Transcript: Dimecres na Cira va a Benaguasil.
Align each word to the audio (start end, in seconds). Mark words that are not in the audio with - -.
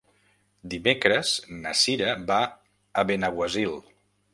Dimecres 0.73 1.35
na 1.59 1.75
Cira 1.85 2.17
va 2.33 2.41
a 3.03 3.09
Benaguasil. 3.13 3.83